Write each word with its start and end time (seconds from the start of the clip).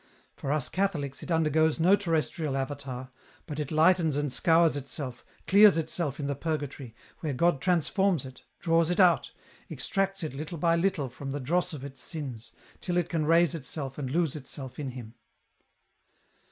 For 0.35 0.51
us 0.51 0.67
Catholics 0.67 1.21
it 1.21 1.29
undergoes 1.29 1.79
no 1.79 1.95
terrestrial 1.95 2.57
avatar, 2.57 3.11
but 3.45 3.59
it 3.59 3.69
lightens 3.69 4.15
and 4.15 4.31
scours 4.31 4.75
itself, 4.75 5.23
clears 5.45 5.77
itself 5.77 6.19
in 6.19 6.25
the 6.25 6.33
Purgatory, 6.33 6.95
where 7.19 7.33
God 7.35 7.61
transforms 7.61 8.25
it, 8.25 8.41
draws 8.59 8.89
it 8.89 8.99
out, 8.99 9.29
extracts 9.69 10.23
it 10.23 10.33
little 10.33 10.57
by 10.57 10.75
little 10.75 11.07
from 11.07 11.33
the 11.33 11.39
dross 11.39 11.71
of 11.71 11.85
its 11.85 12.01
sins, 12.01 12.51
till 12.79 12.97
it 12.97 13.09
can 13.09 13.27
raise 13.27 13.53
itself 13.53 13.99
and 13.99 14.09
lose 14.09 14.35
itself 14.35 14.79
in 14.79 14.89
Him. 14.89 15.13